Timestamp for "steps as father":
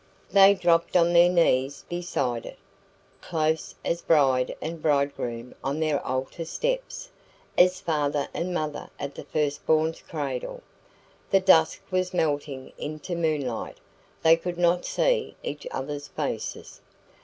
6.45-8.27